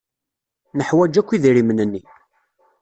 Neḥwaj 0.77 1.13
akk 1.19 1.29
idrimen-nni. 1.31 2.01